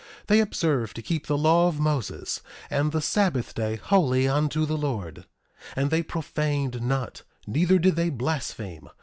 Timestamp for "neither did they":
7.45-8.09